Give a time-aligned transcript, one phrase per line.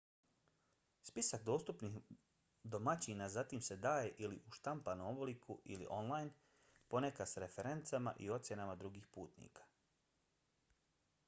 [1.09, 1.97] spisak dostupnih
[2.75, 8.79] domaćina zatim se daje ili u štampanom obliku i/ili online ponekad s referencama i ocjenama
[8.85, 9.71] drugih putnika